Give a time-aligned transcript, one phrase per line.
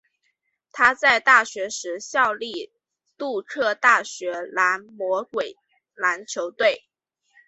[0.71, 2.71] 他在大学时效力
[3.19, 5.55] 杜克大学蓝魔鬼
[5.93, 6.85] 篮球队。